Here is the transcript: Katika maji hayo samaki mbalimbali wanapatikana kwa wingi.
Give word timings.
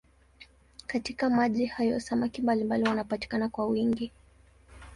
Katika 0.87 1.29
maji 1.29 1.65
hayo 1.65 1.99
samaki 1.99 2.41
mbalimbali 2.41 2.83
wanapatikana 2.83 3.49
kwa 3.49 3.65
wingi. 3.65 4.11